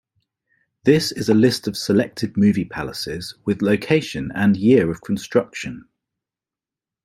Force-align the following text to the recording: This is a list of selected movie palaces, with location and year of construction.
This 0.83 1.11
is 1.11 1.29
a 1.29 1.35
list 1.35 1.67
of 1.67 1.77
selected 1.77 2.35
movie 2.35 2.65
palaces, 2.65 3.35
with 3.45 3.61
location 3.61 4.31
and 4.33 4.57
year 4.57 4.89
of 4.89 5.01
construction. 5.03 5.87